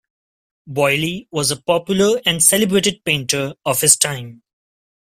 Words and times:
Boilly 0.67 1.27
was 1.29 1.51
a 1.51 1.61
popular 1.61 2.19
and 2.25 2.41
celebrated 2.41 3.05
painter 3.05 3.53
of 3.63 3.81
his 3.81 3.95
time. 3.95 4.41